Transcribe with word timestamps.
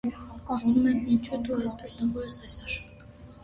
-Ասում 0.55 0.87
եմ 0.93 1.03
ինչո՞ւ 1.17 1.39
դու 1.49 1.61
այդպես 1.61 1.99
տխուր 2.01 2.29
ես 2.31 2.43
այսօր: 2.49 2.77